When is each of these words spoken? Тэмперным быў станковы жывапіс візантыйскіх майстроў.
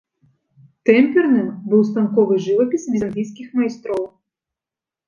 Тэмперным 0.89 1.47
быў 1.73 1.85
станковы 1.91 2.33
жывапіс 2.49 2.83
візантыйскіх 2.95 3.47
майстроў. 3.63 4.03